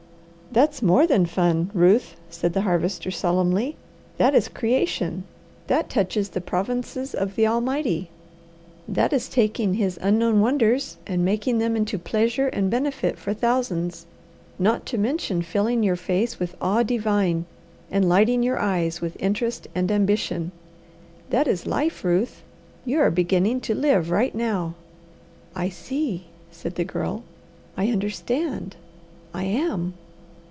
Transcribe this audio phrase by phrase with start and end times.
[0.53, 3.77] "That's more than fun, Ruth," said the Harvester solemnly.
[4.17, 5.23] "That is creation.
[5.67, 8.09] That touches the provinces of the Almighty.
[8.85, 14.05] That is taking His unknown wonders and making them into pleasure and benefit for thousands,
[14.59, 17.45] not to mention filling your face with awe divine,
[17.89, 20.51] and lighting your eyes with interest and ambition.
[21.29, 22.43] That is life, Ruth.
[22.83, 24.73] You are beginning to live right now."
[25.55, 27.23] "I see," said the Girl.
[27.77, 28.75] "I understand!
[29.33, 29.93] I am!"